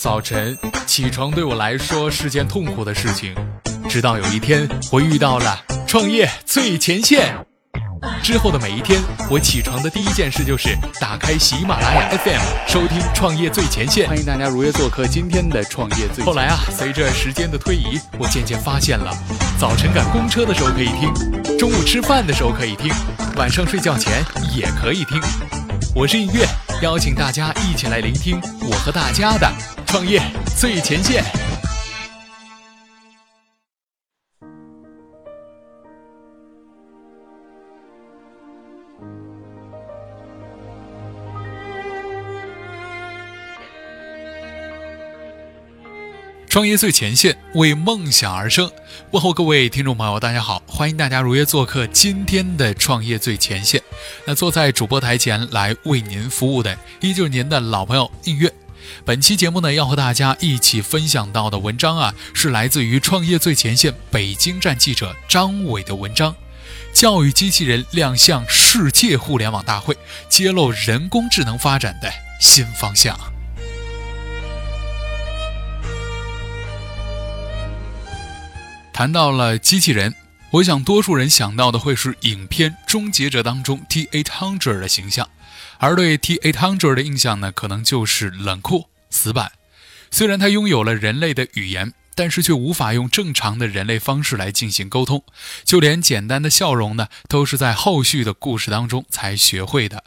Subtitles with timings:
[0.00, 3.34] 早晨起床对我来说是件痛苦的事情，
[3.86, 7.36] 直到有一天我遇到了创业最前线。
[8.22, 8.98] 之后的每一天，
[9.30, 14.06] 我起床的第一件事就是打开喜马拉雅 FM，收听《创业最前线》。
[14.08, 16.24] 欢迎大家如约做客今天的《创业最前线》。
[16.26, 19.12] 后来啊，随着时间的推移，我渐渐发现了，
[19.58, 22.90] 早晨赶公车的时候可以听，中午吃饭的时候可以听，
[23.36, 24.24] 晚上睡觉前
[24.56, 25.20] 也可以听。
[25.94, 26.46] 我是音乐，
[26.80, 29.52] 邀请大家一起来聆听我和大家的
[29.90, 30.22] 创业
[30.56, 31.20] 最前线。
[46.48, 48.70] 创业最前线，为梦想而生。
[49.10, 53.82] 问候各位听众朋友，大家好，欢迎大家如约做客今天的创业最前线。
[54.24, 58.52] 那坐在主播台前来为您服务的，依旧是您的老朋友映月。
[59.04, 66.34] 本期节目呢，要和大家一起分享到的文章啊，是来自于创业最前线北京站记者张伟的文章：
[66.92, 69.96] 教育机器人亮相世界互联网大会，
[70.28, 72.10] 揭露人工智能发展的
[72.40, 73.18] 新方向。
[78.92, 80.14] 谈到了机器人，
[80.54, 85.30] 我想多数人想到的会是影片《终结者》当中 T800 的形象，
[85.78, 89.52] 而对 T800 的印象呢，可能就是冷酷死板。
[90.10, 95.22] 虽然他拥有了人类的语言，但是却无法用正常的人类方式来进行沟通，
[95.64, 100.02] 就连简单的笑容呢，都是在后续的故事当中才学会的。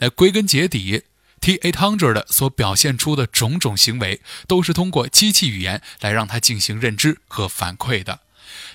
[0.00, 1.04] 那归根结底
[1.40, 8.22] ，T800 的所表现出的种种行为，都是通过机器语言来让他进行认知和反馈的。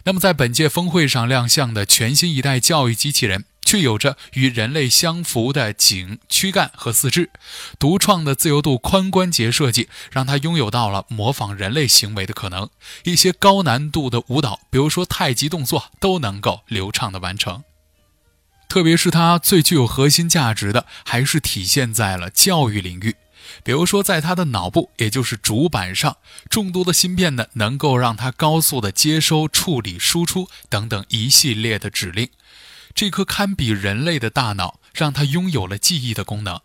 [0.03, 7.29] 那么，在本届峰会上亮相的全新一代教育机器人，却有着与人类相符的颈、躯干和四肢。
[7.77, 12.69] 独创的自由度髋关节设计，让它拥有到了模仿人类行为的可能。
[13.03, 17.63] 一些高难度的舞蹈，比如说太极动作，都能够流畅的完成。
[18.67, 23.15] 特别是它最具有核心价值的，还是体现在了教育领域。
[23.63, 26.17] 比如说，在它的脑部，也就是主板上，
[26.49, 32.29] 众多的芯片呢，能够让它高速的接收、处理、输出等等一系列的指令。
[32.95, 36.59] 这颗堪比人类的大脑，让他拥有了记忆的功能。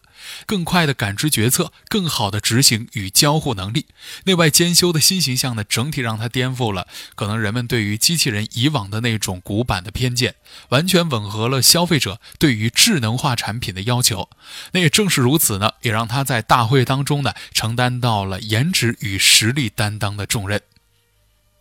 [0.46, 3.86] 更快的感知决策，更好的执行与交互能力，
[4.24, 10.36] 内外兼修的新形象呢，整体让它颠覆了可能人们对于机器人以往的那种古板的偏见，
[10.68, 14.30] 完全吻合了消费者对于智能化产品的要求。
[14.72, 20.62] 那也正是如此呢，也让它在大会当中呢，承担到了颜值与实力担当的重任。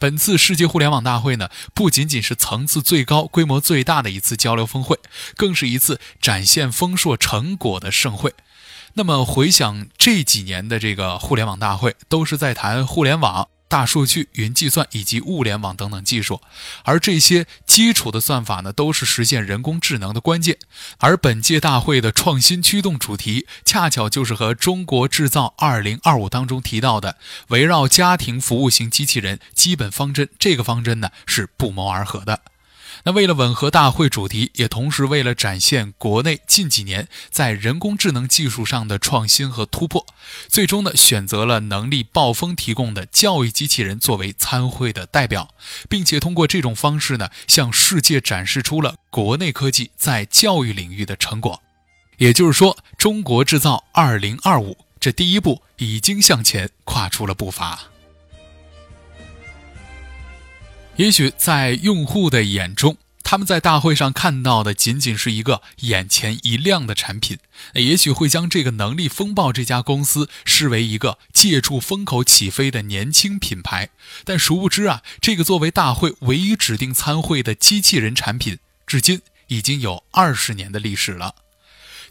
[0.04, 5.00] 本次世界互联网大会呢，不仅仅是层次最高、规模最大的一次交流峰会，
[5.38, 8.34] 更是一次展现丰硕成果的盛会。
[8.96, 16.42] 那么回想这几年的这个互联网大会，都是在谈互联网、大数据、云计算以及物联网等等技术，
[16.84, 20.60] 而这些基础的算法呢，都是实现人工智能的关键。
[21.00, 27.18] 而本届大会的创新驱动主题，恰巧就是和中国制造二零二五当中提到的
[27.48, 32.42] 围绕家庭服务型机器人基本方针，这个方针呢是不谋而合的。
[33.06, 40.06] 那为了吻合大会主题，也同时为了展现国内近几年在人工智能技术上的创新和突破，
[40.48, 45.54] 最终呢选择了能力暴风提供的教育机器人作为参会的代表，
[45.90, 51.62] 并且通过这种方式呢向世界展示出了国内科技在教育领域的成果。
[52.18, 57.93] 也就是说，中国制造二零二五这第一步已经向前跨出了步伐。
[60.96, 67.40] 也许在用户的眼中，他们在大会上看到的仅仅是一个眼前一亮的产品，
[67.74, 73.90] 也许会将这个能力风暴这家公司视为一个借助风口起飞的年轻品牌。
[74.24, 81.34] 但殊不知啊，这个作为大会唯一指定参会的机器人产品，至今已经有二十年的历史了。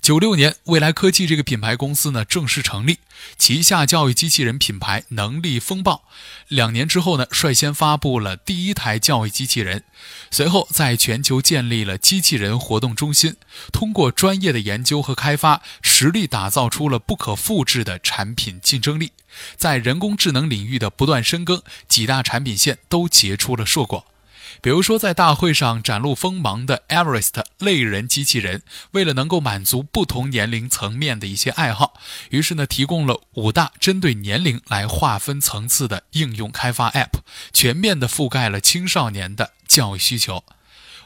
[0.02, 2.98] 九六年，未来科技这个品牌公司呢正式成立，
[3.38, 6.02] 旗下教育机器人品牌能力风暴，
[6.48, 9.84] 两年之后呢率先发布了第一台教育机器人，
[10.28, 13.36] 随后在全球建立了机器人活动中心，
[13.72, 19.12] 通过专业的研究和开发，实力打造出了不可复制的产品竞争力，
[19.56, 24.04] 在人工智能领域的不断深耕，几大产品线都结出了硕果。
[24.60, 28.62] 比如说，在大会上展露锋芒的 Everest 类人机器人，
[28.92, 31.94] 为了能够满足不同年龄层面的一些爱好，
[32.30, 37.20] 于是呢，提供了五大针对年龄来划分层次的应用开发 App，
[37.52, 40.44] 全面的覆盖了青少年的教育需求。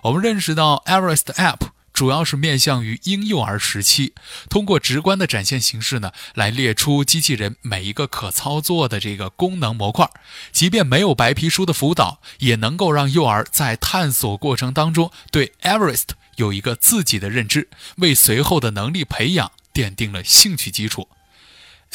[0.03, 1.76] 我们认识到 Everest App。
[1.97, 4.13] 主要是面向于婴幼儿时期，
[4.51, 10.11] 通过直观的展现形式呢，来列出机器人每一个可操作的这个功能模块，
[10.53, 21.09] 即便没有白皮书的辅导，也能够让幼儿在探索过程当中对 Everest 有一个自己的认知，为随后的能力培养奠定了兴趣基础。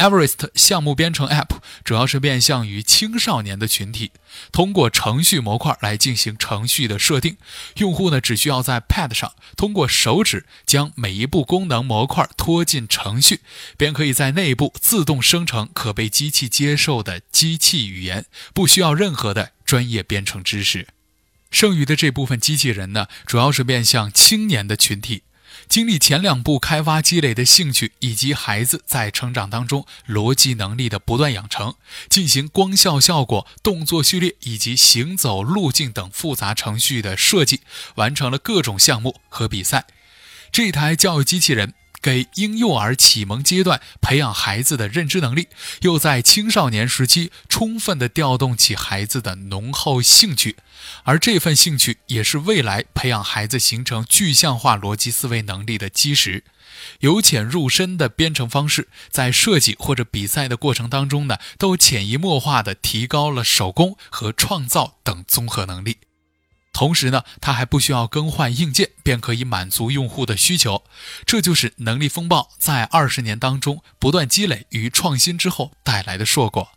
[0.01, 4.09] Everest 项目编程 App 主要是面向于青少年的群体，
[4.51, 7.38] 通过程序模块来进行程序的设定。
[7.75, 13.42] 用户呢只需要在 Pad 上通过手指将每一步功能模块拖进程序，
[13.77, 18.25] 便可以在内部自动生成可被机器接受的机器语言，
[18.56, 20.88] 不需要任何的专业编程知识。
[21.51, 25.21] 剩余的这部分机器人呢，主要是面向青年的群体。
[25.68, 31.75] 经历前两步开发积累的兴趣，以及孩子在成长当中逻辑能力的不断养成，
[32.09, 37.62] 进行光效效果、动作序列以及行走路径等复杂程序的设计，
[37.95, 39.86] 完成了各种项目和比赛。
[40.51, 41.74] 这台教育机器人。
[42.01, 45.48] 给婴幼儿启蒙阶段培养孩子的认知能力，
[45.81, 50.56] 又在青少年时期充分的调动起孩子的浓厚兴趣，
[51.03, 56.44] 而这份兴趣也是未来培养孩子形成具象化逻辑思维能力的基石。
[57.01, 65.98] 由浅入深的编程方式，在设计或者比赛的过程当中呢，都潜移默化的提高了手工和创造等综合能力。
[66.73, 70.83] 同时呢，它还不需要更换硬件，便可以满足用户的需求。
[71.25, 76.69] 这就是能力风暴在二十年当中不断积累与创新之后带来的硕果。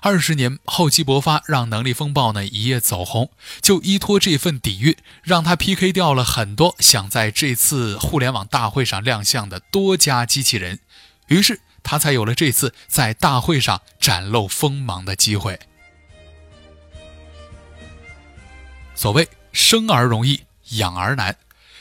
[0.00, 3.30] 二十年厚积薄发，让能力风暴呢一夜走红，
[3.60, 10.80] 就依托这份底蕴，让它 PK 掉了很多想在这次互联网大会上亮相的多家机器人。
[11.28, 15.58] 于是，他才有了这次在大会上展露锋芒的机会。
[18.94, 21.36] 所谓生儿容易养儿难，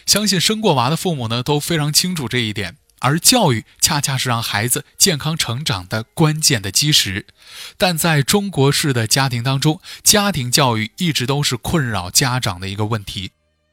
[0.06, 2.78] 相信生过娃的父母呢都非常清楚这一点。
[3.00, 7.26] 而教育恰恰是让孩子健康成长的关键的基石。
[7.76, 13.32] 但在中国式的家庭当中，家庭教育一直都是困扰家长的一个问题。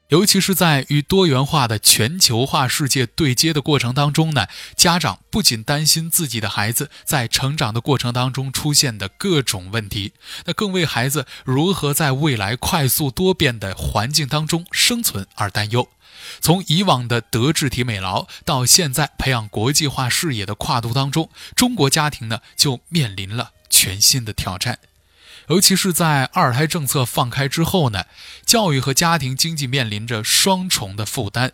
[0.09, 10.13] 尤其是在与多元化的全球化世界对接的过程当中呢，家长不仅担心自己的孩子在成长的过程当中出现的各种问题，
[10.45, 15.87] 那更为孩子如何在未来快速多变的环境当中生存而担忧。
[16.41, 24.79] 从以往的德智体美劳到现在培养国际化视野的跨度当中，中国家庭呢就面临了全新的挑战。
[25.49, 28.05] 尤其是在二胎政策放开之后呢，
[28.45, 31.51] 教育和家庭经济面临着双重的负担，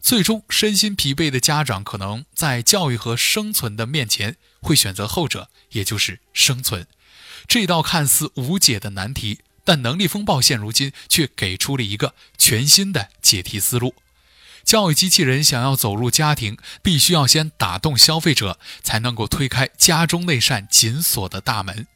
[0.00, 6.86] 最终身心疲惫的家长可能在教育和生存的面前会选择后者，也就是生存。
[7.46, 13.94] 这道看似无解的难题，但能力风暴现如今却给出了一个全新的解题思路：
[14.64, 21.86] 教育机器人想要走入家庭，必须要先打动消费者，才能够推开家中那扇紧锁的大门。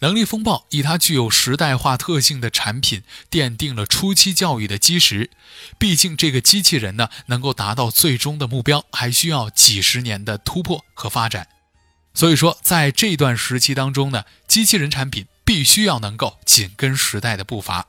[0.00, 5.30] 能力风暴以它具有时代化特性的产品奠定了初期教育的基石。
[5.78, 11.48] 毕竟，这个机器人呢，能够达到最终的目标，还需要几十年的突破和发展。
[12.14, 17.86] 所以说，在这段时期当中呢，机器人产品必须要能够紧跟时代的步伐。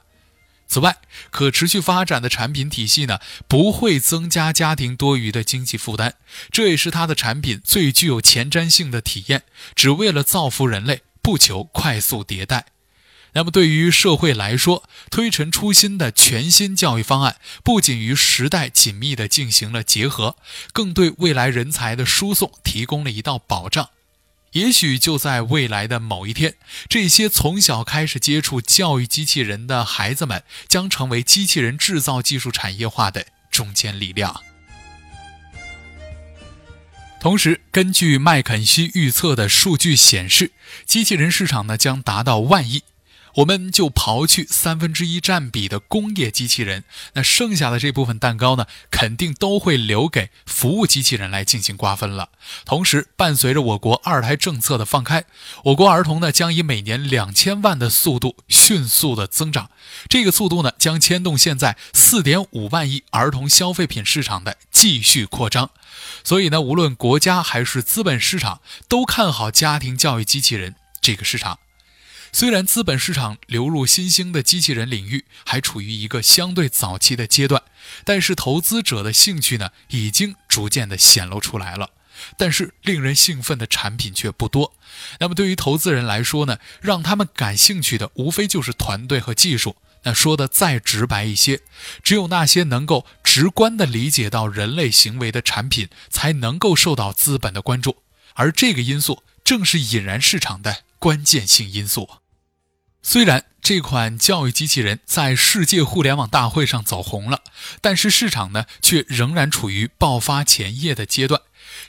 [0.68, 0.98] 此外，
[1.32, 6.14] 可持续发展的产品体系呢，不会增加家庭多余的经济负担，
[6.52, 9.44] 这也是它的产品最具有前瞻性的体验，
[9.76, 11.02] 只为了造福人类。
[11.22, 12.66] 不求快速迭代，
[13.34, 20.36] 那么对于社会来说，推陈出新的全新教育方案，不仅与时代紧密地进行了结合，
[20.74, 23.90] 更对未来人才的输送提供了一道保障。
[24.54, 26.56] 也许就在未来的某一天，
[26.90, 34.42] 这些从小开始接触教育机器人的孩子们，将成为机器人制造技术产业化的中坚力量。
[37.22, 40.50] 同时，根据麦肯锡预测的数据显示，
[40.88, 42.82] 机器人市场呢将达到万亿。
[43.36, 46.84] 我们就刨去三分之一占比的工业机器人，
[47.14, 52.30] 那剩下的这部分蛋糕呢，肯定都会留给服务机器人来进行瓜分了。
[52.66, 55.26] 同时，伴随着我国二胎政策的放开，
[55.66, 59.70] 我国儿童呢将以每年两千万的速度迅速的增长，
[60.10, 65.70] 这个速度呢将牵动现在四点五万亿儿童消费品市场的继续扩张。
[66.24, 71.60] 所以呢，无论国家还是资本市场，都看好家庭教育机器人这个市场。
[72.34, 77.62] 虽然资本市场流入新兴的机器人领域还处于一个相对早期的阶段，
[78.06, 81.92] 但是投资者的兴趣呢，已经逐渐的显露出来了。
[82.38, 84.74] 但是令人兴奋的产品却不多。
[85.20, 91.62] 那么对于投资人来说呢，让他们感兴趣的无非就是团队和技术，那说的再直白一些，
[92.04, 97.98] 只有那些能够直观地理解到人类行为的产品，才能够受到资本的关注。
[98.36, 102.21] 而这个因素正是引燃市场的关键性因素。
[103.04, 107.42] 虽然这款教育机器人在世界互联网大会上走红了，
[107.82, 111.42] 但是市场呢却仍然处于爆发前夜的阶段。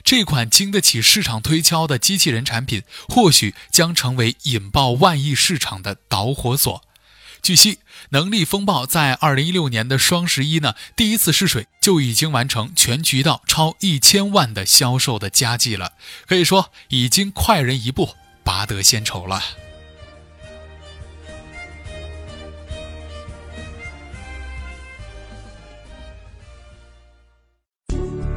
[0.03, 6.83] 这款经得起市场推敲的机器人产品，或许将成为引爆万亿市场的导火索。
[7.41, 7.79] 据悉，
[8.09, 15.93] 能力风暴在二零一六年的双十一呢，第一次试水就已经完成全渠道超一千万的销售的佳绩了，
[16.25, 19.43] 可以说已经快人一步，拔得先筹了。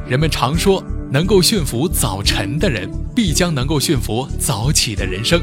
[0.09, 5.41] 人们常说，能够驯服早晨的人，必将能够驯服早起的人生。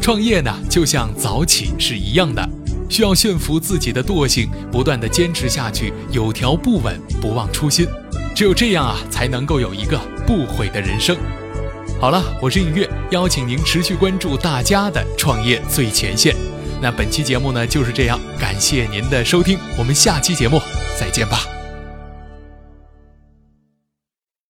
[0.00, 2.48] 创业呢，就像早起是一样的。
[2.88, 7.86] 需要驯服自己的惰性，不断的坚持下去，有条不紊，不忘初心。
[8.34, 11.16] 只有这样啊，才能够有一个不悔的人生。
[12.00, 16.34] 好了，我是映月，邀请您持续关注大家的创业最前线。
[16.80, 20.60] 那本期节目呢就是这样，感谢您的收听，我们下期节目
[20.98, 21.61] 再见吧。